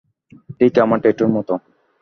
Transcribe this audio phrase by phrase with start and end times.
[0.57, 1.49] ঠিক আমার ট্যাটুর মত।